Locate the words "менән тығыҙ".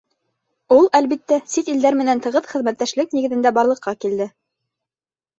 1.99-2.47